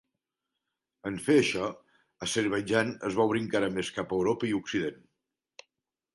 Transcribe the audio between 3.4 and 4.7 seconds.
encara més cap a Europa i